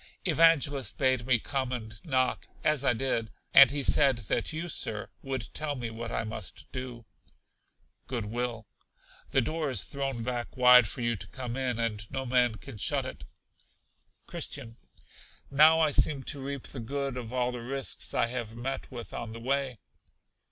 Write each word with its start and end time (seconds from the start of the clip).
Evangelist 0.25 0.97
bade 0.97 1.27
me 1.27 1.37
come 1.37 1.71
and 1.71 2.03
knock 2.03 2.47
(as 2.63 2.83
I 2.83 2.93
did); 2.93 3.29
and 3.53 3.69
he 3.69 3.83
said 3.83 4.17
that 4.17 4.51
you, 4.51 4.67
Sir, 4.67 5.11
would 5.21 5.53
tell 5.53 5.75
me 5.75 5.91
what 5.91 6.11
I 6.11 6.23
must 6.23 6.65
do. 6.71 7.05
Good 8.07 8.25
will. 8.25 8.65
The 9.29 9.41
door 9.41 9.69
is 9.69 9.83
thrown 9.83 10.23
back 10.23 10.57
wide 10.57 10.87
for 10.87 11.01
you 11.01 11.15
to 11.17 11.27
come 11.27 11.55
in, 11.55 11.77
and 11.77 12.09
no 12.11 12.25
man 12.25 12.55
can 12.55 12.79
shut 12.79 13.05
it. 13.05 13.25
Christian. 14.25 14.77
Now 15.51 15.79
I 15.81 15.91
seem 15.91 16.23
to 16.23 16.41
reap 16.43 16.65
the 16.69 16.79
good 16.79 17.15
of 17.15 17.31
all 17.31 17.51
the 17.51 17.61
risks 17.61 18.11
I 18.15 18.25
have 18.25 18.55
met 18.55 18.89
with 18.89 19.13
on 19.13 19.33
the 19.33 19.39
way. 19.39 19.77